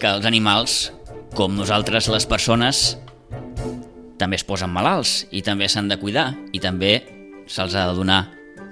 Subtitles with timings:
[0.00, 0.90] Que els animals,
[1.36, 2.96] com nosaltres les persones,
[4.20, 6.94] també es posen malalts i també s'han de cuidar i també
[7.50, 8.20] se'ls ha de donar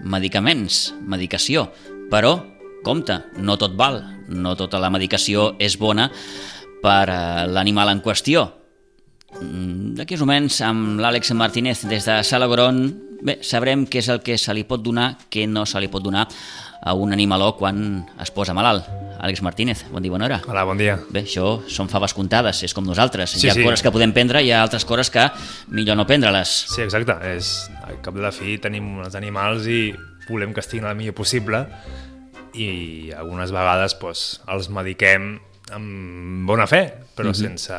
[0.05, 1.67] medicaments, medicació.
[2.09, 2.37] Però,
[2.85, 6.09] compte, no tot val, no tota la medicació és bona
[6.83, 7.21] per a
[7.51, 8.47] l'animal en qüestió.
[9.43, 12.87] Mm, D'aquí uns moments, amb l'Àlex Martínez des de Salagron,
[13.21, 16.05] bé, sabrem què és el que se li pot donar, què no se li pot
[16.05, 16.29] donar
[16.81, 19.08] a un animaló quan es posa malalt.
[19.19, 20.37] Àlex Martínez, bon dia, bona hora.
[20.47, 20.95] Hola, bon dia.
[21.11, 23.33] Bé, això són faves comptades, és com nosaltres.
[23.35, 23.65] Sí, hi ha sí.
[23.67, 25.25] coses que podem prendre i hi ha altres coses que
[25.75, 26.53] millor no prendre-les.
[26.71, 27.17] Sí, exacte.
[27.35, 29.81] És, al cap de la fi tenim els animals i
[30.29, 31.65] volem que estiguin el millor possible
[32.55, 34.23] i algunes vegades doncs,
[34.55, 35.35] els mediquem
[35.75, 36.85] amb bona fe,
[37.17, 37.35] però Mhm.
[37.35, 37.75] sense,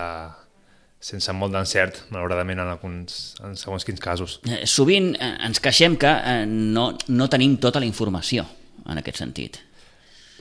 [0.99, 4.39] sense molt d'encert, malauradament, en, alguns, en segons quins casos.
[4.45, 8.45] Eh, Sovint eh, ens queixem que eh, no, no tenim tota la informació
[8.89, 9.57] en aquest sentit.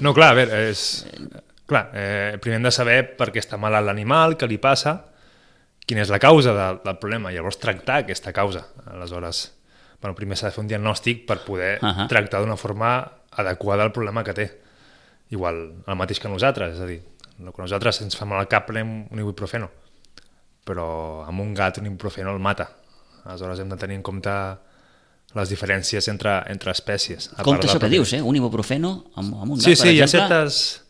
[0.01, 1.05] No, clar, a veure, és...
[1.69, 4.95] Clar, eh, primer hem de saber per què està malalt l'animal, què li passa,
[5.85, 8.63] quina és la causa de, del problema, llavors tractar aquesta causa.
[8.89, 9.43] Aleshores,
[10.01, 11.89] bueno, primer s'ha de fer un diagnòstic per poder uh.
[11.89, 12.09] -huh.
[12.09, 12.93] tractar d'una forma
[13.33, 14.49] adequada al problema que té.
[15.31, 17.03] Igual el mateix que nosaltres, és a dir,
[17.39, 19.71] el que nosaltres ens fa mal al cap prenem un ibuprofeno,
[20.65, 22.71] però amb un gat un ibuprofeno el mata.
[23.25, 24.31] Aleshores hem de tenir en compte
[25.37, 27.31] les diferències entre, entre espècies.
[27.37, 28.23] a Compte això que dius, eh?
[28.25, 30.29] un ibuprofeno amb, amb un gat, Sí, per sí, hi ha exemple.
[30.29, 30.85] certes...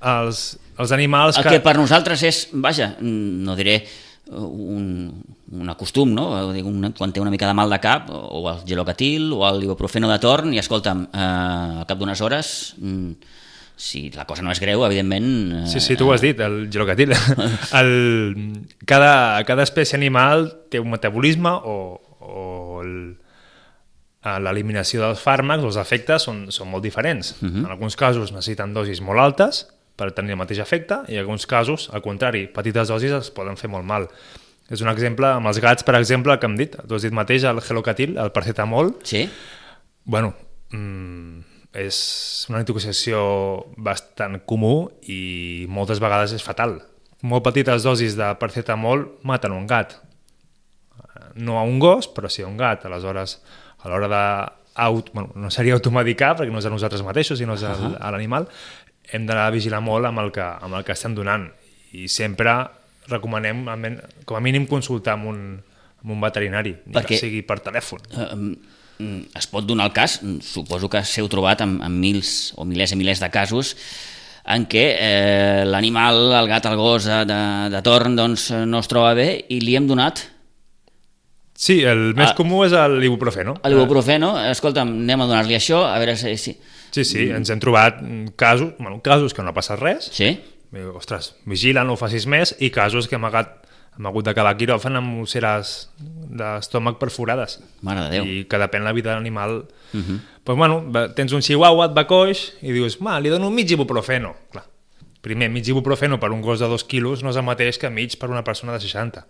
[0.00, 0.38] Els,
[0.80, 1.50] els animals El que...
[1.58, 3.84] que per nosaltres és, vaja, no diré eh,
[4.32, 5.10] un,
[5.52, 6.52] un acostum, no?
[6.54, 9.62] Dir, Un, quan té una mica de mal de cap, o el gelocatil, o el
[9.66, 11.26] ibuprofeno de torn, i escolta'm, eh,
[11.82, 13.12] al cap d'unes hores, mm,
[13.76, 15.28] si la cosa no és greu, evidentment...
[15.64, 17.12] Eh, Sí, sí, tu ho has dit, el gelocatil.
[17.80, 21.76] el, cada, cada espècie animal té un metabolisme o,
[22.20, 22.94] o el,
[24.20, 27.36] l'eliminació dels fàrmacs, els efectes són, són molt diferents.
[27.40, 27.64] Uh -huh.
[27.64, 29.66] En alguns casos necessiten dosis molt altes
[29.96, 33.56] per tenir el mateix efecte i en alguns casos, al contrari, petites dosis es poden
[33.56, 34.08] fer molt mal.
[34.70, 37.44] És un exemple, amb els gats, per exemple, que hem dit, tu has dit mateix,
[37.44, 39.28] el gelocatil, el paracetamol, Sí?
[40.04, 40.34] Bueno,
[40.70, 41.40] mm,
[41.78, 43.20] és una intoxicació
[43.76, 46.80] bastant comú i moltes vegades és fatal.
[47.22, 49.98] Molt petites dosis de paracetamol maten un gat.
[51.34, 52.86] No a un gos, però sí a un gat.
[52.88, 53.38] Aleshores,
[53.82, 54.24] a l'hora de...
[54.80, 58.12] Aut, bueno, no seria automedicar, perquè no és a nosaltres mateixos, sinó és uh a
[58.14, 58.46] l'animal,
[59.12, 61.48] hem d'anar a vigilar molt amb el, que, amb el que estem donant.
[61.92, 62.54] I sempre
[63.10, 63.66] recomanem,
[64.24, 65.40] com a mínim, consultar amb un,
[66.00, 68.06] amb un veterinari, ni Perquè- que sigui per telèfon.
[69.00, 72.92] Mm, es pot donar el cas, suposo que s'heu trobat amb, amb mils o milers
[72.92, 73.74] i milers de casos
[74.44, 77.40] en què eh, l'animal, el gat, el gos eh, de,
[77.72, 80.22] de torn doncs, no es troba bé i li hem donat
[81.60, 82.34] Sí, el més Ah.
[82.38, 83.58] comú és l'ibuprofeno.
[83.68, 86.36] l'ibuprofeno, escolta'm, anem a donar-li això, a veure si...
[86.40, 86.54] si...
[86.90, 88.00] Sí, sí, ens hem trobat
[88.34, 90.40] casos, bueno, casos que no ha passat res, Sí?
[90.96, 93.66] ostres, vigila, no ho facis més, i casos que hem, agat,
[93.98, 95.90] hem hagut d'acabar a quiròfan amb ulceres
[96.30, 97.58] d'estómac perforades.
[97.82, 98.24] Mare de Déu.
[98.24, 99.66] I que depèn la vida de l'animal.
[99.92, 100.18] Uh -huh.
[100.42, 100.84] pues, bueno,
[101.14, 104.34] tens un chihuahua, et va coix, i dius, ma, li dono mig ibuprofeno.
[104.50, 104.64] Clar,
[105.20, 108.16] primer, mig ibuprofeno per un gos de 2 quilos no és el mateix que mig
[108.18, 109.26] per una persona de 60.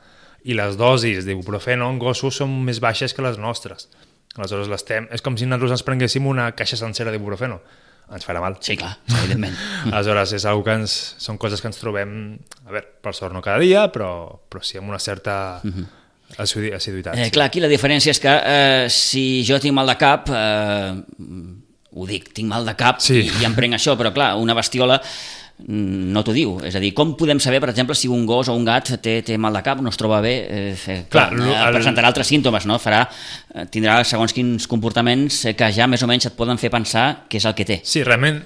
[0.48, 3.88] I les dosis d'ibuprofeno en gossos són més baixes que les nostres.
[4.38, 5.08] Aleshores, l'estem...
[5.12, 7.58] És com si nosaltres ens prenguéssim una caixa sencera d'ibuprofeno.
[8.10, 8.56] Ens farà mal.
[8.64, 9.54] Sí, clar, evidentment.
[9.92, 12.14] Aleshores, és que ens, són coses que ens trobem,
[12.66, 15.60] a veure, per sort no cada dia, però, però sí amb una certa
[16.38, 17.14] assidi- assiduïtat.
[17.18, 17.34] Eh, sí.
[17.36, 20.94] clar, aquí la diferència és que eh, si jo tinc mal de cap, eh,
[21.90, 23.20] ho dic, tinc mal de cap Sí.
[23.26, 25.00] i, i em prenc això, però clar, una bestiola
[25.68, 26.54] no t'ho diu.
[26.64, 29.18] És a dir, com podem saber, per exemple, si un gos o un gat té,
[29.26, 32.08] té mal de cap, no es troba bé, eh, eh, clar, Clar, eh, el- presentarà
[32.12, 32.78] altres símptomes, no?
[32.78, 33.02] Farà,
[33.54, 37.36] eh, tindrà segons quins comportaments que ja més o menys et poden fer pensar què
[37.36, 37.80] és el que té.
[37.84, 38.42] Sí, realment,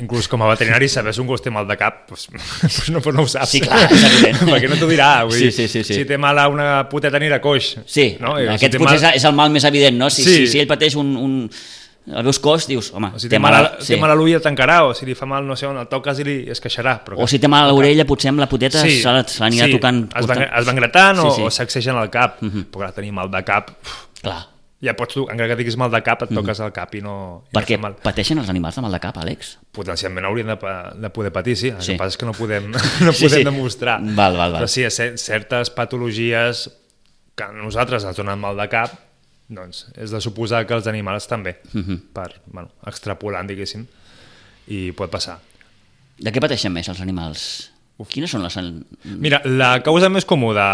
[0.00, 2.28] inclús com a veterinari, saber si un gos té mal de cap, doncs,
[2.62, 3.50] doncs no, no ho saps.
[3.50, 3.88] Sí, clar.
[4.52, 5.24] Perquè no t'ho dirà.
[5.28, 5.94] Vull Sí, sí, sí, sí.
[6.00, 7.76] Si té mal a una puteta anirà coix.
[7.86, 8.34] Sí, no?
[8.34, 8.40] no?
[8.40, 10.10] I, aquest si potser mal, és el mal més evident, no?
[10.10, 10.36] Si, Sí.
[10.42, 11.36] si, si ell pateix un, un,
[12.06, 13.94] el veus coix, dius, home, o si té, mal, a, sí.
[13.94, 15.86] té mal a l'ull el tancarà, o si li fa mal no sé on, el
[15.86, 16.96] toques i li es queixarà.
[17.04, 19.76] Però O si té mal a l'orella, potser amb la poteta la- se l'anirà sí,
[19.78, 20.04] tocant.
[20.10, 21.42] Es va, portant- es va engratant Sí, o, sí.
[21.42, 22.40] o sacsegen al cap.
[22.42, 23.70] Però clar, tenir mal de cap...
[24.22, 24.48] Clar.
[24.82, 27.44] Ja pots, tu, encara que diguis mal de cap, et toques el cap i no...
[27.46, 27.92] i no Perquè fa mal.
[28.02, 29.52] pateixen els animals de mal de cap, Àlex?
[29.70, 30.56] Potencialment haurien de,
[31.04, 31.68] de poder patir, sí.
[31.70, 31.92] El Sí.
[31.92, 32.66] que passa és que no podem,
[33.06, 33.44] no Sí, podem sí.
[33.46, 34.00] demostrar.
[34.02, 34.58] Val, val, val.
[34.64, 36.64] Però sí, cer- certes patologies
[37.36, 38.90] que a nosaltres ens donen mal de cap,
[39.54, 41.98] doncs és de suposar que els animals també, Mhm.
[42.14, 43.86] per, bueno, extrapolant, diguéssim,
[44.68, 45.38] i pot passar.
[46.18, 47.70] De què pateixen més els animals?
[48.08, 48.56] Quines són les...
[49.04, 50.64] Mira, la causa més comú de,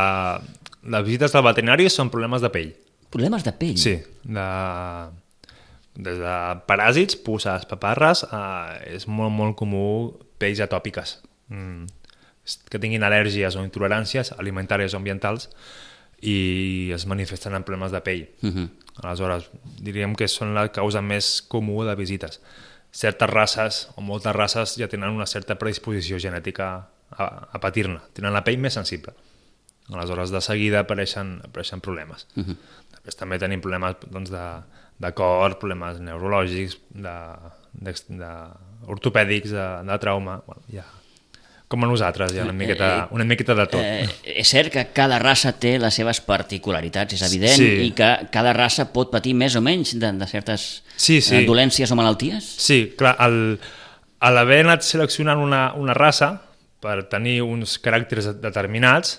[0.82, 2.70] de visites del veterinari són problemes de pell.
[3.12, 3.76] Problemes de pell?
[3.76, 4.46] Sí, de,
[5.98, 6.34] des de
[6.68, 11.18] paràsits, puces, paparres, eh, és molt, molt comú pells atòpiques.
[11.52, 11.84] Mm,
[12.70, 15.50] que tinguin al·lèrgies o intoleràncies alimentàries o ambientals
[16.20, 18.28] i es manifesten en problemes de pell.
[18.42, 18.68] Mhm.
[19.02, 22.40] Aleshores, diríem que són la causa més comú de visites.
[22.90, 28.00] Certes races, o moltes races, ja tenen una certa predisposició genètica a, a patir-ne.
[28.16, 29.14] Tenen la pell més sensible.
[29.88, 32.26] Aleshores, de seguida apareixen, apareixen problemes.
[32.34, 32.56] Uh -huh.
[32.92, 34.46] Després també tenim problemes doncs, de,
[34.98, 37.16] de cor, problemes neurològics, de,
[37.72, 38.32] de, de
[38.86, 40.42] ortopèdics, de, de trauma...
[40.46, 40.84] Bueno, ja,
[41.68, 43.82] com a nosaltres, hi ha una miqueta, una miqueta de tot.
[43.84, 44.06] Eh,
[44.40, 47.68] és cert que cada raça té les seves particularitats, és evident, Sí.
[47.86, 51.36] i que cada raça pot patir més o menys de, de certes Sí, sí.
[51.36, 52.42] eh, dolències o malalties?
[52.56, 53.58] Sí, clar, el,
[54.20, 56.40] a l'haver anat seleccionant una, una raça
[56.80, 59.18] per tenir uns caràcters determinats,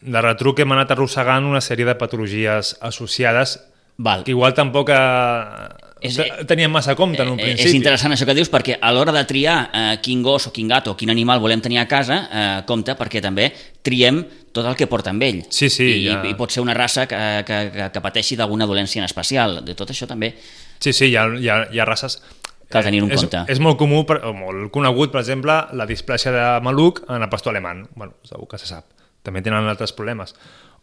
[0.00, 3.58] de retruc hem anat arrossegant una sèrie de patologies associades
[3.98, 4.22] Val.
[4.24, 7.68] que igual tampoc eh, És- te- teníem massa compte en un Eh, principi.
[7.68, 10.68] És interessant això que dius perquè a l'hora de triar eh, quin gos o quin
[10.68, 13.52] gat o quin animal volem tenir a casa, eh, compte perquè també
[13.82, 15.44] triem tot el que porta amb ell.
[15.50, 16.22] Sí, sí, I, ja.
[16.26, 17.16] I pot ser una raça que,
[17.46, 19.64] que, que, que pateixi d'alguna dolència en especial.
[19.64, 20.34] De tot això també
[20.80, 22.22] Sí, sí, hi ha, hi ha, hi ha races...
[22.70, 23.40] Cal tenir-ho en és, compte.
[23.52, 27.28] És molt comú, per, o molt conegut, per exemple, la displàsia de maluc en el
[27.28, 27.82] pastor alemany.
[27.96, 28.86] Bueno, segur que se sap.
[29.26, 30.34] També tenen altres problemes.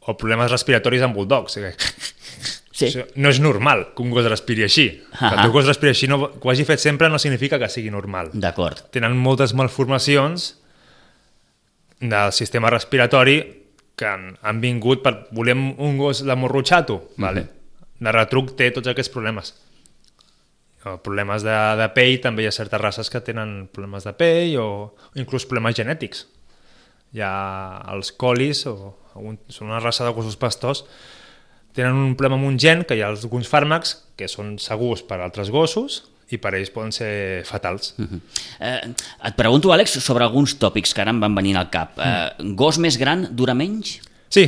[0.02, 1.56] O problemes respiratoris en bulldogs.
[1.56, 1.72] Que...
[2.78, 2.92] Sí.
[2.92, 4.88] Això No és normal que un gos respiri així.
[5.18, 7.70] Que el teu gos respiri així, no, que ho hagi fet sempre, no significa que
[7.74, 8.30] sigui normal.
[8.38, 8.84] D'acord.
[8.94, 10.52] Tenen moltes malformacions
[12.00, 13.40] del sistema respiratori
[13.98, 15.16] que han, han vingut per...
[15.34, 17.00] Volem un gos de morrutxato?
[17.18, 17.48] Vale.
[17.98, 19.56] De retruc té tots aquests problemes.
[20.86, 24.54] O problemes de, de pell, també hi ha certes races que tenen problemes de pell
[24.62, 26.28] o, o inclús problemes genètics.
[27.18, 27.34] Hi ha
[27.96, 30.86] els colis, o algun, són una raça de gossos pastors,
[31.78, 35.20] tenen un problema amb un gen que hi ha alguns fàrmacs que són segurs per
[35.22, 36.02] a altres gossos
[36.34, 37.94] i per ells poden ser fatals.
[38.02, 38.18] Mhm.
[38.60, 38.94] Eh,
[39.30, 41.94] et pregunto, Àlex, sobre alguns tòpics que ara em van venir al cap.
[42.04, 44.02] Eh, gos més gran dura menys?
[44.28, 44.44] Sí,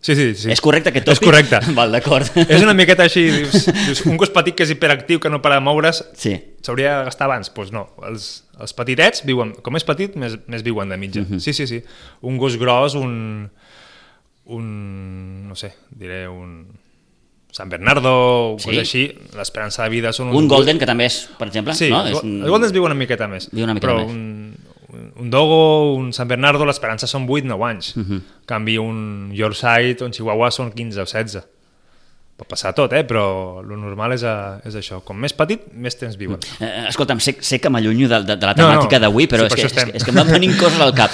[0.00, 0.28] sí, sí.
[0.34, 0.48] sí.
[0.54, 1.20] És correcte aquest tòpic?
[1.20, 1.60] És correcte.
[1.76, 2.30] Val, d'acord.
[2.46, 5.58] és una miqueta així, dius, dius, un gos petit que és hiperactiu, que no para
[5.60, 6.38] de moure's, Sí.
[6.64, 7.50] s'hauria de gastar abans.
[7.50, 11.20] Doncs pues no, els, els petitets viuen, com és petit, més, més viuen de mitja.
[11.26, 11.40] Mhm.
[11.44, 11.82] Sí, sí, sí.
[12.22, 13.50] Un gos gros, un,
[14.50, 16.66] un no sé, diré un
[17.50, 18.68] San Bernardo, o Sí.
[18.70, 19.02] coses així,
[19.34, 20.36] l'esperança de vida són uns...
[20.38, 22.04] Un golden, que també és, per exemple, Sí, no?
[22.04, 22.10] no?
[22.12, 23.48] És, els Goldens viuen una miqueta més.
[23.50, 24.12] Viuen una miqueta però més.
[24.14, 24.54] Un,
[25.18, 27.96] un Dogo, un San Bernardo, l'esperança són 8-9 anys.
[27.96, 28.06] Uh Mhm.
[28.12, 28.20] -huh.
[28.20, 31.42] En canvi, un Yorkshire un Chihuahua són 15 o 16.
[32.36, 33.04] Pot passar tot, eh?
[33.04, 35.02] però lo normal és, a, és això.
[35.04, 36.38] Com més petit, més temps viuen.
[36.60, 39.40] Eh, escolta'm, sé, sé que m'allunyo de, de, de la No, no, temàtica d'avui, però
[39.40, 41.10] sí, és, per que, això és, que, és que em van venint coses al cap.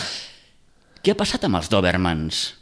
[1.02, 2.55] Què ha passat amb els Dobermans?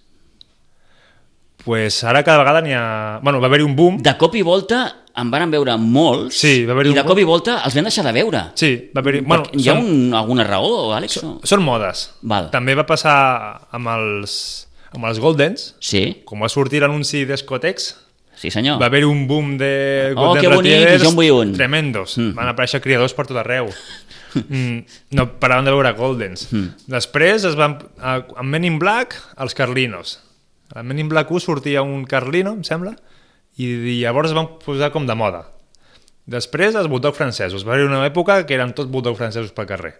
[1.64, 3.20] Pues ara cada vegada n'hi ha...
[3.22, 3.96] Bueno, va haver-hi un boom.
[4.05, 4.82] De cop i volta
[5.16, 8.05] en van veure molts Sí, va haver-hi i de cop i volta els vam deixar
[8.05, 8.43] de veure.
[8.58, 9.20] Sí, va haver-hi...
[9.25, 11.19] Bueno, Hi ha són, un, alguna raó, Àlex?
[11.24, 12.08] o- són modes.
[12.22, 12.50] Val.
[12.53, 13.17] També va passar
[13.72, 14.34] amb els,
[14.93, 17.93] amb els Goldens, Sí, com va sortir l'anunci d'Escotex,
[18.36, 18.81] sí senyor.
[18.82, 21.53] Va haver un boom de Oh, Golden que bonic, Retrievers jo en vull un.
[21.55, 22.19] tremendos.
[22.19, 22.34] Mm.
[22.34, 23.70] Van aparèixer criadors per tot arreu.
[24.34, 24.81] Mm,
[25.15, 26.48] no paraven de veure Goldens.
[26.50, 26.72] Mm.
[26.91, 30.17] Després es van, a- amb Men in Black, els Carlinos.
[30.72, 32.94] A Men in Black 1 sortia un Carlino, em sembla,
[33.60, 35.44] i, i llavors es van posar com de moda.
[36.26, 37.66] Després els bulldog francesos.
[37.68, 39.92] Va haver una època que eren tots bulldog francesos pel carrer.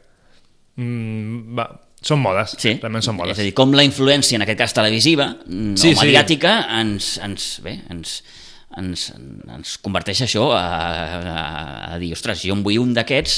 [0.81, 1.69] Mm, va,
[2.05, 3.37] són modes, Sí, realment són modes.
[3.39, 6.01] és a dir, com la influència, en aquest cas televisiva mm, Sí, o sí.
[6.07, 8.17] mediàtica, ens, ens, bé, ens,
[8.81, 9.05] ens,
[9.55, 11.45] ens converteix això a, a,
[11.95, 13.37] a dir, ostres, jo en vull un d'aquests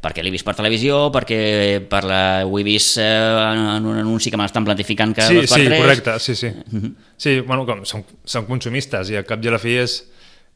[0.00, 1.40] perquè l'he vist per televisió, perquè
[1.90, 5.66] per la, ho he vist eh, en un anunci que m'estan planificant cada sí, sí,
[5.68, 6.52] correcte, sí, sí.
[7.20, 9.98] Sí, bueno, com, són, són consumistes i al cap i a la fi és,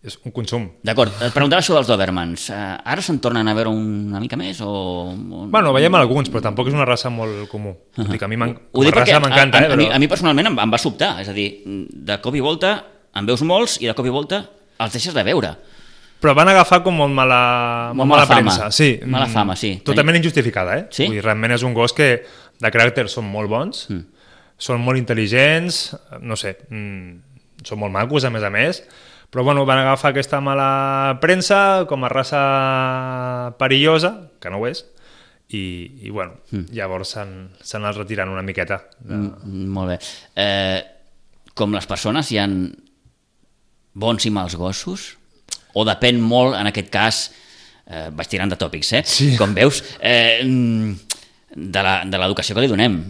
[0.04, 0.64] és un consum.
[0.84, 2.46] D'acord, et preguntava això dels Dobermans.
[2.56, 2.62] Eh,
[2.94, 4.64] ara se'n tornen a veure una mica més?
[4.64, 5.12] O...
[5.12, 7.76] Bueno, veiem alguns, però tampoc és una raça molt comú.
[7.98, 8.18] Uh -huh.
[8.18, 9.68] que a mi, Ho dic perquè raça m'encanta, a, eh?
[9.68, 9.96] a, a, mi, Però...
[9.96, 12.84] a mi personalment em, em va sobtar, és a dir, de cop i volta
[13.14, 14.48] en veus molts i de cop i volta
[14.78, 15.56] els deixes de veure.
[16.24, 17.40] Però van agafar com molt mala,
[17.92, 18.40] Molt molt mala mala, fama.
[18.40, 18.70] premsa.
[18.72, 19.74] Sí, Mala mm, fama, sí.
[19.84, 20.86] Totalment injustificada, eh?
[20.88, 21.04] Sí?
[21.04, 22.08] Vull dir, realment és un gos que
[22.64, 24.28] de caràcter són molt bons, mm.
[24.56, 25.82] són molt intel·ligents,
[26.24, 28.80] no sé, mm, són molt macos, a més a més,
[29.34, 32.42] Però bueno, van agafar aquesta mala premsa com a raça
[33.58, 34.84] perillosa, que no ho és,
[35.50, 35.62] i,
[36.06, 36.68] i bueno, mm.
[36.70, 38.78] llavors s'han s'han anat retirant una miqueta.
[39.00, 39.18] De...
[39.18, 39.96] Mm, molt bé.
[40.38, 40.78] Eh,
[41.58, 42.54] com les persones, hi han
[44.06, 45.08] bons i mals gossos?
[45.74, 47.22] O depèn molt, en aquest cas,
[47.86, 49.02] eh, vaig tirant de tòpics, eh?
[49.04, 49.32] Sí.
[49.36, 50.40] Com veus, eh,
[51.54, 53.00] de l'educació que li donem.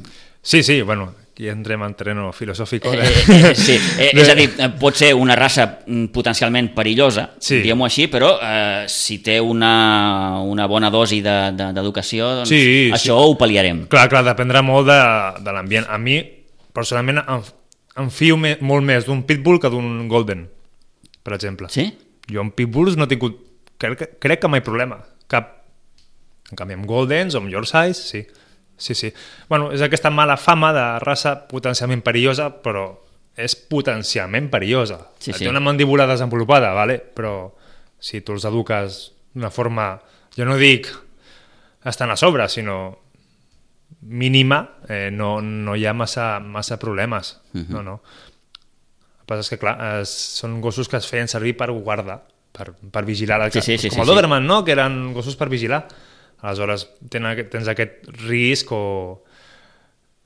[0.44, 2.84] Sí, sí, bueno, aquí entrem en terreno filosòfic.
[2.84, 7.30] Eh, eh, eh, sí, eh, és a dir, pot ser una raça mm, potencialment perillosa,
[7.40, 7.62] Sí.
[7.62, 12.48] diguem-ho així, però eh, si té una, una bona dosi de- de- d'educació, de, doncs
[12.52, 13.86] Sí, això ho pal·liarem.
[13.88, 15.00] Clar, clar, dependrà molt de,
[15.44, 15.86] de l'ambient.
[15.88, 16.20] A mi,
[16.76, 17.42] personalment, em,
[18.04, 20.46] em fio me, molt més d'un pitbull que d'un golden,
[21.22, 21.68] per exemple.
[21.72, 21.88] Sí?
[22.30, 23.36] Jo amb pitbulls no he tingut,
[23.78, 25.50] crec, crec que mai problema, cap.
[26.50, 28.26] En canvi, amb goldens o amb yorkshires, sí.
[28.76, 29.12] Sí, sí.
[29.48, 32.88] Bueno, és aquesta mala fama de raça potencialment perillosa, però
[33.36, 34.98] és potencialment perillosa.
[35.18, 35.44] Sí, sí.
[35.44, 36.98] Té una mandíbula desenvolupada, vale?
[36.98, 37.52] però
[37.98, 40.00] si tu els eduques d'una forma,
[40.36, 40.90] jo no dic
[41.84, 42.98] estan a sobre, sinó
[44.02, 47.40] mínima, eh, no, no hi ha massa, massa problemes.
[47.54, 47.64] Uh Mhm.
[47.64, 47.70] -huh.
[47.70, 48.02] No, no.
[49.24, 50.10] El que passa és que, clar, es,
[50.42, 52.18] són gossos que es feien servir per guardar,
[52.52, 53.38] per, per vigilar.
[53.40, 54.10] La, Sí, sí, sí, com sí, el sí.
[54.12, 55.86] Doberman, no?, que eren gossos per vigilar.
[56.44, 59.24] Aleshores, tenen, tens aquest risc o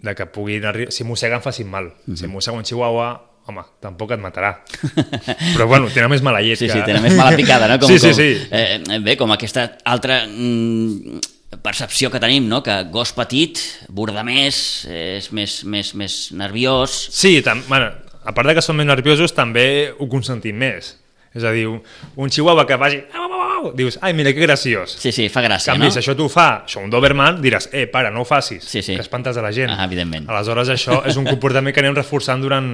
[0.03, 0.65] de que puguin...
[0.67, 1.93] arri- Si mosseguen, facin mal.
[2.07, 2.13] Mhm.
[2.15, 2.17] -huh.
[2.19, 4.65] Si mossega un chihuahua, home, tampoc et matarà.
[5.55, 6.73] Però, bueno, tenen més mala llet Sí, que...
[6.73, 7.79] sí, tenen més mala picada, no?
[7.81, 8.49] Com, sí, sí, com, sí.
[8.51, 11.21] Eh, bé, com aquesta altra mm,
[11.63, 12.63] percepció que tenim, no?
[12.63, 17.09] que gos petit borda més, és més, més, més nerviós...
[17.13, 17.93] Sí, tam, bueno,
[18.25, 20.97] a part de que són més nerviosos, també ho consentim més.
[21.37, 23.03] És a dir, un, chihuahua que vagi...
[23.15, 24.97] Au, au, au, dius, ai, mira, que graciós.
[24.99, 25.93] Sí, sí, fa gràcia, canvi, no?
[25.93, 28.95] si això t'ho fa, això un Doberman, diràs, eh, para, no ho facis, Sí, sí.
[28.97, 29.71] que espantes a la gent.
[29.71, 30.29] Ah, evidentment.
[30.31, 32.71] Aleshores, això és un comportament que anem reforçant durant,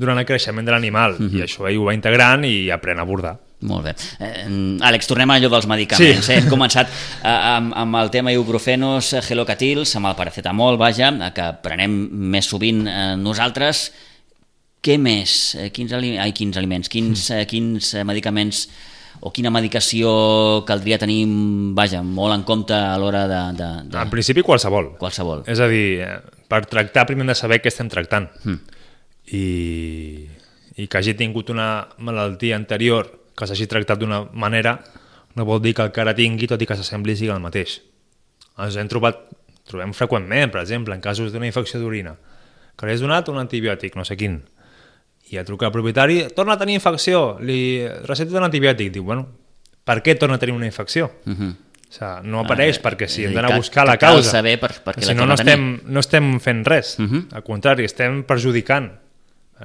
[0.00, 1.36] durant el creixement de l'animal, Mhm.
[1.38, 3.38] i això ell ho va integrant i aprèn a abordar.
[3.62, 3.94] Molt bé.
[4.24, 4.46] Eh,
[4.80, 6.24] Àlex, tornem a allò dels medicaments.
[6.24, 6.32] Sí.
[6.32, 6.38] Eh?
[6.38, 11.48] Hem començat eh, amb, amb el tema ibuprofenos, eh, gelocatils, amb el paracetamol, vaja, que
[11.62, 11.90] prenem
[12.32, 13.90] més sovint eh, nosaltres.
[14.80, 15.54] Què més?
[15.60, 16.88] Eh, quins, ali ai, quins aliments?
[16.88, 18.64] Quins, eh, quins eh, medicaments
[19.20, 20.10] o quina medicació
[20.68, 21.26] caldria tenir,
[21.76, 24.94] vaja, molt en compte a l'hora de, de, de En principi, qualsevol.
[25.00, 25.42] qualsevol?
[25.50, 26.06] És a dir,
[26.48, 28.30] per tractar primer hem de saber què estem tractant.
[28.44, 28.78] Mm.
[29.36, 29.44] I,
[30.80, 31.68] I que hagi tingut una
[31.98, 34.78] malaltia anterior que s'hagi tractat d'una manera
[35.36, 37.76] no vol dir que el que ara tingui, tot i que s'assembli, sigui el mateix.
[38.60, 39.20] Ens hem trobat,
[39.68, 42.16] trobem freqüentment, per exemple, en casos d'una infecció d'orina,
[42.76, 44.40] que li has donat un antibiòtic, no sé quin,
[45.30, 49.28] i ja truca al propietari, torna a tenir infecció, li recepta un antibiòtic, diu, bueno,
[49.86, 51.10] per què torna a tenir una infecció?
[51.26, 51.50] Uh -huh.
[51.90, 54.30] O sigui, no apareix Eh, perquè si hem d'anar a buscar que la cal causa.
[54.30, 56.98] saber per- per què si la no, no estem, no estem fent res.
[56.98, 57.24] Uh -huh.
[57.34, 58.92] Al contrari, estem perjudicant.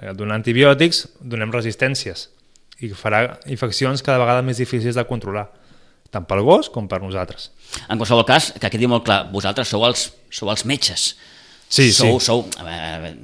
[0.02, 2.30] Eh, Donant antibiòtics donem resistències
[2.80, 5.50] i farà infeccions cada vegada més difícils de controlar,
[6.10, 7.52] tant pel gos com per nosaltres.
[7.90, 11.16] En qualsevol cas, que quedi molt clar, vosaltres sou els, sou els metges.
[11.70, 12.26] Sí, sou, sí.
[12.26, 13.16] Sou, veure,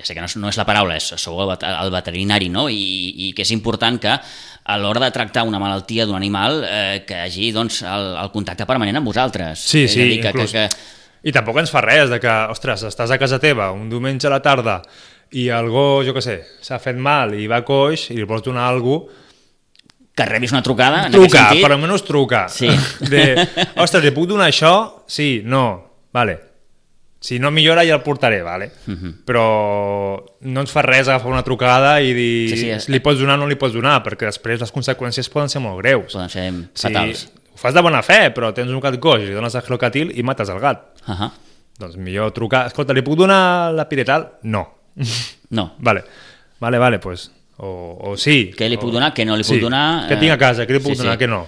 [0.00, 2.68] ja sé que no és, no és la paraula, és, sou el, el veterinari, no?
[2.72, 7.04] I, i que és important que a l'hora de tractar una malaltia d'un animal eh,
[7.06, 9.60] que hagi doncs, el, el contacte permanent amb vosaltres.
[9.60, 10.56] Sí, és sí, dir, que, inclús.
[10.56, 13.90] que, que, I tampoc ens fa res de que, ostres, estàs a casa teva un
[13.92, 14.80] diumenge a la tarda
[15.36, 18.46] i el gos, jo què sé, s'ha fet mal i va coix i li vols
[18.46, 19.26] donar alguna cosa,
[20.20, 21.62] que rebis una trucada en truca, aquest sentit.
[21.64, 22.42] per almenys truca.
[22.52, 22.68] Sí.
[23.08, 23.22] De,
[23.80, 24.74] ostres, li puc donar això?
[25.08, 25.64] Sí, no,
[26.12, 26.49] vale.
[27.20, 28.70] Si no millora ja el portaré, vale?
[28.86, 28.96] Uh Mhm.
[29.04, 29.14] -huh.
[29.26, 32.88] Però no ens fa res agafar una trucada i dir Sí, sí, sí, sí, és-
[32.88, 35.78] li pots donar o no li pots donar, perquè després les conseqüències poden ser molt
[35.78, 36.12] greus.
[36.14, 37.28] Poden ser Si fatals.
[37.52, 40.12] ho fas de bona fe, però tens un gat coix i li dones el gelocatil
[40.18, 40.80] i mates el gat.
[41.06, 41.30] Uh -huh.
[41.78, 44.32] Doncs millor trucar, escolta, li puc donar la piretal?
[44.42, 44.74] No.
[45.50, 46.04] No, vale,
[46.58, 48.52] vale, vale, pues, o, o sí.
[48.56, 49.60] Què li puc o- donar, què no li puc sí.
[49.60, 51.02] donar, Què eh, tinc a casa, què li puc sí, sí.
[51.02, 51.46] donar, què no.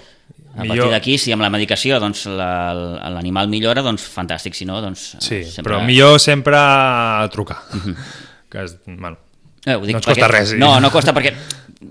[0.54, 4.80] A partir d'aquí, si amb la medicació doncs, la- l'animal millora, doncs fantàstic, si no,
[4.84, 5.16] doncs...
[5.18, 5.72] Sí, eh, sempre...
[5.72, 6.58] però millor sempre
[7.32, 7.58] trucar.
[8.52, 9.16] que és, bueno,
[9.64, 10.56] Eh, ho dic no ens costa perquè- res, sí.
[10.58, 11.30] No, no costa perquè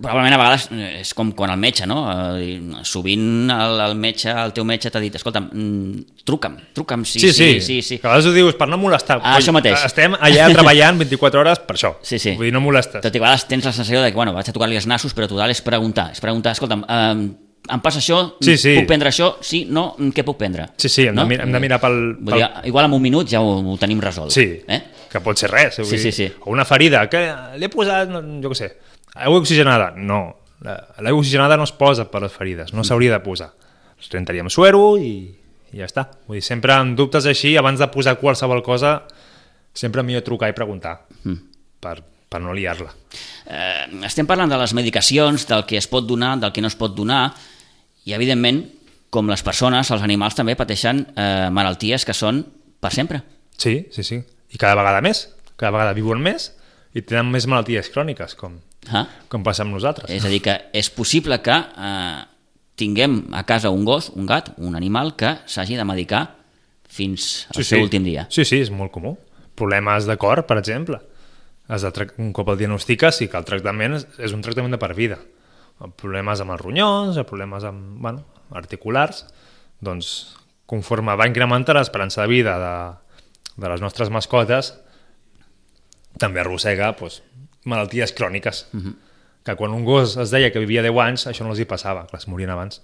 [0.02, 0.66] probablement a vegades
[1.00, 2.02] és com quan el metge, no?
[2.36, 7.22] Eh, Sovint el, el metge, el teu metge t'ha dit, escolta'm, mm, truca'm, truca'm, sí,
[7.24, 7.98] sí, sí, sí, sí.
[8.00, 9.22] Que a vegades ho dius per no molestar.
[9.24, 9.86] Ah, això mateix.
[9.88, 11.94] Estem allà treballant 24 hores per això.
[12.04, 12.36] Sí, sí.
[12.36, 13.00] Vull dir, no molestes.
[13.00, 14.88] Tot i que a vegades tens la sensació de que, bueno, vaig a tocar-li els
[14.92, 17.30] nassos, però total és preguntar, és preguntar, escolta'm, eh,
[17.70, 18.76] em passa això, Sí, sí.
[18.80, 20.70] puc prendre això, sí, no, què puc prendre?
[20.78, 21.22] Sí, sí, hem, no?
[21.24, 22.00] de, mirar, hem de mirar pel...
[22.20, 24.32] Vull dir, igual en un minut ja ho, ho tenim resolt.
[24.32, 24.82] Sí, Eh?
[25.12, 25.76] que pot ser res.
[25.76, 26.32] Sí, dir, sí, sí.
[26.46, 27.22] O una ferida, que
[27.60, 28.70] l'he posat, jo què sé,
[29.16, 29.92] aigua oxigenada.
[29.96, 33.52] No, la- l'aigua oxigenada no es posa per les ferides, no s'hauria de posar.
[34.00, 35.12] Es rentaríem suero i,
[35.74, 36.08] i ja està.
[36.28, 39.04] Vull dir, sempre amb dubtes així, abans de posar qualsevol cosa,
[39.74, 41.38] sempre millor trucar i preguntar Mm.
[41.80, 42.90] per, per no liar-la.
[43.52, 46.76] eh, estem parlant de les medicacions, del que es pot donar, del que no es
[46.76, 47.34] pot donar,
[48.06, 48.64] i evidentment,
[49.12, 52.44] com les persones, els animals també pateixen eh, malalties que són
[52.82, 53.22] per sempre.
[53.58, 54.22] Sí, sí, sí.
[54.52, 55.28] I cada vegada més.
[55.60, 56.52] Cada vegada viuen més
[56.98, 58.58] i tenen més malalties cròniques, com,
[58.90, 59.06] Ah?
[59.30, 60.10] com passa amb nosaltres.
[60.10, 62.24] És a dir, que és possible que eh,
[62.76, 66.24] tinguem a casa un gos, un gat, un animal que s'hagi de medicar
[66.90, 68.26] fins al seu últim dia.
[68.34, 69.16] Sí, sí, és molt comú.
[69.56, 71.00] Problemes de cor, per exemple.
[71.72, 74.80] Has de un cop el diagnostiques i que el tractament és, és un tractament de
[74.82, 75.20] per vida.
[75.98, 78.24] Problemes amb els ronyons, problemes amb, bueno,
[78.54, 79.26] articulars,
[79.82, 80.38] doncs
[80.70, 82.74] conforme va incrementar l'esperança de vida de,
[83.64, 84.76] de les nostres mascotes,
[86.22, 87.22] també arrossega doncs,
[87.66, 88.68] malalties cròniques.
[88.74, 88.94] Uh -huh.
[89.44, 92.06] Que quan un gos es deia que vivia 10 anys, això no els hi passava,
[92.06, 92.82] que es morien abans.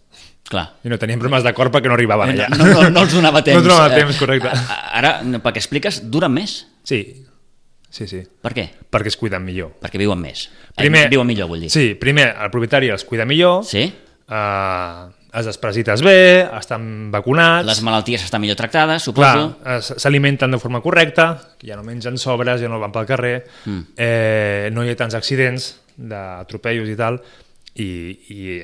[0.50, 0.74] Clar.
[0.84, 2.48] I no tenien problemes de cor perquè no arribaven allà.
[2.50, 3.62] No, no, no els donava temps.
[3.64, 4.50] No donava Eh, temps, correcte.
[4.92, 6.66] Ara, pel que expliques, duren més.
[6.84, 7.27] Sí,
[7.90, 8.22] sí, sí.
[8.42, 8.68] Per què?
[8.92, 9.74] Perquè es cuiden millor.
[9.82, 10.50] Perquè viuen més.
[10.76, 11.70] Primer, Eh, viuen millor, vull dir.
[11.72, 13.86] Sí, primer, el propietari els cuida millor, Sí?
[14.30, 19.58] eh, es desparasites bé, estan vacunats, Les malalties estan millor tractades, clar, suposo.
[19.78, 23.80] es- s'alimenten de forma correcta, ja no mengen sobres, ja no van pel carrer, mm.
[23.98, 27.22] eh, no hi ha tants accidents d'atropellos i tal,
[27.76, 27.86] i,
[28.30, 28.58] i,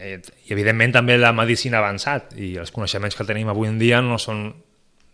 [0.48, 4.01] i evidentment també la medicina ha avançat i els coneixements que tenim avui en dia
[4.01, 4.48] no són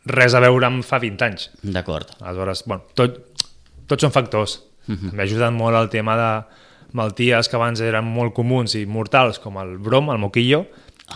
[0.05, 1.49] res a veure amb fa 20 anys.
[1.61, 2.07] D'acord.
[2.21, 3.17] Aleshores, bueno, tot,
[3.89, 4.59] tots són factors.
[4.87, 5.11] Uh -huh.
[5.13, 6.29] M'ha ajudat molt el tema de
[6.93, 10.67] malalties que abans eren molt comuns i mortals, com el brom, el moquillo,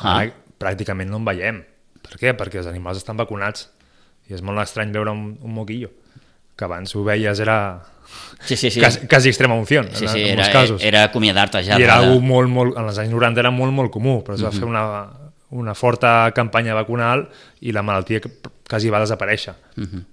[0.01, 0.20] Ah.
[0.20, 1.63] ara pràcticament no en veiem.
[2.01, 2.36] Per què?
[2.38, 3.70] Perquè els animals estan vacunats.
[4.30, 5.89] I és molt estrany veure un, un moquillo,
[6.56, 7.82] que abans ho veies era
[8.42, 8.80] Sí, sí, sí.
[8.80, 10.84] quasi, quasi extrema unció, sí, sí, en era, casos.
[10.84, 11.80] era acomiadar-te ja.
[11.80, 14.36] I era de- algo molt, molt, en els anys 90 era molt, molt comú, però
[14.36, 15.10] es va fer una,
[15.50, 17.30] una forta campanya vacunal
[17.62, 18.20] i la malaltia
[18.70, 19.53] quasi va desaparèixer.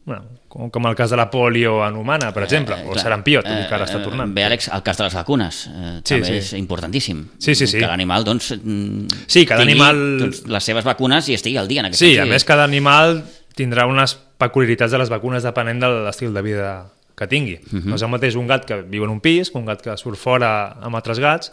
[0.04, 3.02] bueno, com, com el cas de la polio en humana, per exemple, o clar.
[3.02, 4.32] sarampió, tot que ara Eh, està tornant.
[4.34, 6.32] Bé, Àlex, el cas de les vacunes eh, Sí, també sí.
[6.38, 7.28] és importantíssim.
[7.38, 7.78] Sí, sí, sí.
[7.78, 11.68] Que l'animal, doncs, mm, Sí, cada tingui, animal- Doncs, les seves vacunes i estigui al
[11.68, 12.32] dia en aquest Sí, a sentit.
[12.32, 13.24] més cada animal
[13.56, 17.54] tindrà unes peculiaritats de les vacunes depenent de l'estil de vida que tingui.
[17.72, 17.84] Uh -huh.
[17.84, 19.96] No és el mateix un gat que viu en un pis, que un gat que
[19.96, 21.52] surt fora amb altres gats,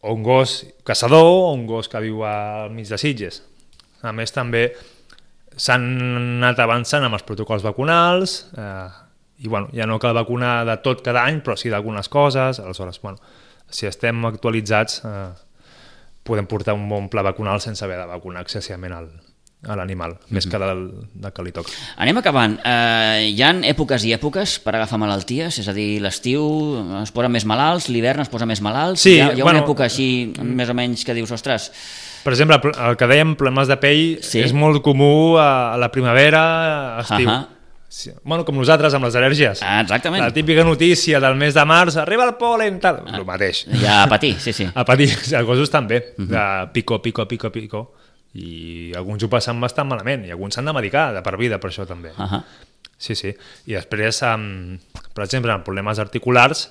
[0.00, 3.42] o un gos caçador, o un gos que viu al mig de Sitges.
[4.02, 4.72] A més, també
[5.56, 5.86] s'han
[6.40, 8.88] anat avançant amb els protocols vacunals, eh,
[9.40, 13.00] i bueno, ja no cal vacunar de tot cada any, però sí d'algunes coses, aleshores,
[13.00, 13.18] bueno,
[13.70, 15.30] si estem actualitzats, eh,
[16.22, 19.08] podem portar un bon pla vacunal sense haver de vacunar excessivament al,
[19.68, 20.82] a l'animal, més que del,
[21.20, 21.72] del que li toca.
[22.00, 22.58] Anem acabant.
[22.64, 26.44] Eh, hi han èpoques i èpoques per agafar malalties, és a dir, l'estiu
[27.02, 29.04] es posen més malalts, l'hivern es posa més malalts.
[29.04, 31.70] Sí, hi ha, hi ha bueno, una època així, més o menys, que dius, ostres,
[32.24, 34.40] Per exemple, el que dèiem, problemes de pell, Sí.
[34.44, 36.42] és molt comú a, la primavera,
[36.98, 37.28] a estiu.
[37.28, 37.46] Ahà.
[37.90, 38.12] Sí.
[38.22, 39.62] Bueno, com nosaltres, amb les al·lèrgies.
[39.66, 40.22] ah, exactament.
[40.22, 43.64] La típica notícia del mes de març, arriba el pol·len, tal, el mateix.
[43.82, 44.68] Ja a patir, sí, sí.
[44.74, 47.82] A patir, els gossos també, de pico, pico, pico, pico,
[48.34, 51.70] i alguns ho passen bastant malament, i alguns s'han de medicar de per vida per
[51.72, 52.12] això també.
[52.16, 52.44] Ahà.
[52.96, 53.32] Sí, sí.
[53.66, 54.78] I després, um,
[55.14, 56.68] per exemple, en problemes articulars,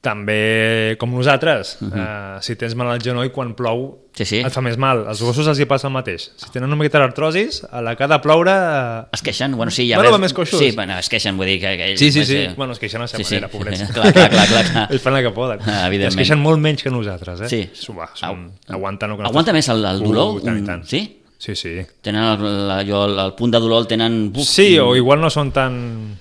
[0.00, 2.36] també, com nosaltres, uh -huh.
[2.38, 4.38] uh, si tens mal al genoll, quan plou, Sí, sí.
[4.40, 5.06] et fa més mal.
[5.08, 6.30] Als gossos els hi passa el mateix.
[6.36, 8.50] Si tenen una miqueta d'artrosis, a la que ha de ploure...
[8.50, 9.52] eh, Es queixen?
[9.56, 10.58] Bueno, sí, ja Bueno, veus- va més coixos.
[10.58, 11.76] Sí, bueno, es queixen, vull dir que...
[11.76, 12.36] que ells, Sí, sí, sí.
[12.36, 13.56] eh, Bueno, es queixen a la seva sí, manera, sí.
[13.58, 13.82] pobrets.
[13.92, 14.88] clar, clar, clar, clar, clar.
[14.92, 15.60] Ells fan el que poden.
[15.66, 16.08] Ah, evidentment.
[16.08, 17.48] Es queixen molt menys que nosaltres, eh?
[17.48, 17.70] Sí.
[17.72, 18.34] Suba, Au.
[18.34, 19.10] són, aguanten...
[19.10, 20.34] el que Aguanta més el, el dolor?
[20.36, 20.84] Uh, tant, i un- tant.
[20.84, 21.16] Sí?
[21.38, 21.80] Sí, sí.
[22.02, 24.32] Tenen el, allò, el, el punt de dolor el tenen...
[24.34, 26.18] Uf, Sí, o igual no són tan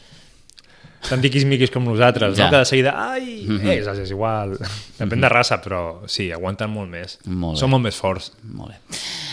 [1.07, 2.45] tan tiquis-miquis com nosaltres, Ja.
[2.45, 2.51] no?
[2.51, 3.69] que de seguida, ai, mm -hmm.
[3.77, 4.57] és, és igual.
[4.99, 7.17] Depèn de raça, però sí, aguanten molt més.
[7.25, 7.59] Molt bé.
[7.59, 8.31] Són molt més forts.
[8.43, 8.77] Molt bé.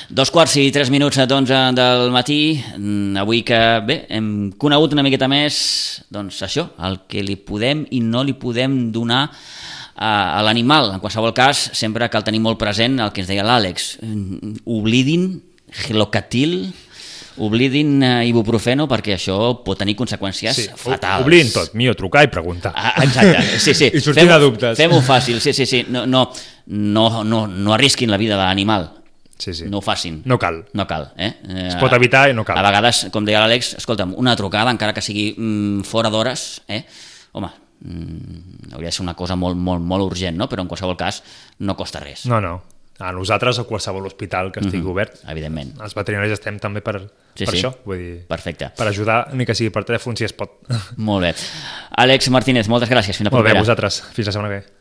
[0.09, 2.62] Dos quarts i tres minuts a 11 del matí.
[2.79, 7.87] Mm, Avui que, bé, hem conegut una miqueta més, doncs això, el que li podem
[7.90, 9.31] i no li podem donar
[9.96, 10.92] a, a l'animal.
[10.94, 13.98] En qualsevol cas, sempre cal tenir molt present el que ens deia l'Àlex.
[14.02, 16.72] Mm, Oblidin gelocatil,
[17.38, 21.25] oblidin eh, ibuprofeno, perquè això pot tenir conseqüències Sí, fatals.
[21.25, 22.72] oblidin tot, millor trucar i preguntar.
[22.75, 23.90] Ah, exacte, sí, sí.
[23.94, 24.77] I sortir Fem-ho- de dubtes.
[24.79, 25.85] Fem-ho fàcil, sí, sí, sí.
[25.88, 26.31] No, no,
[26.66, 28.90] no, no, no arrisquin la vida de l'animal.
[29.38, 29.66] Sí, sí.
[29.68, 30.22] No ho facin.
[30.25, 30.62] No cal.
[30.72, 31.35] No cal, eh?
[31.49, 31.66] eh?
[31.68, 32.57] Es pot evitar i no cal.
[32.57, 36.81] A vegades, com deia l'Àlex, escolta'm, una trucada, encara que sigui mm, fora d'hores, eh?
[37.37, 37.51] Home,
[37.85, 40.49] mm, hauria de ser una cosa molt, molt, molt urgent, no?
[40.49, 41.22] Però en qualsevol cas
[41.59, 42.25] no costa res.
[42.25, 42.62] No, no.
[42.98, 45.18] A nosaltres o qualsevol hospital que estigui obert.
[45.28, 45.74] Evidentment.
[45.85, 47.02] Els veterinaris estem també per.
[47.37, 47.59] Sí, per sí.
[47.61, 47.74] això.
[47.85, 48.70] Vull dir, Perfecte.
[48.78, 50.62] per ajudar, ni que sigui per telèfon si es pot.
[50.96, 51.35] Molt bé.
[52.00, 53.18] Àlex Martínez, moltes gràcies.
[53.18, 53.61] Fins la Molt bé, propera.
[53.61, 54.00] vosaltres.
[54.16, 54.76] Fins la setmana que ve.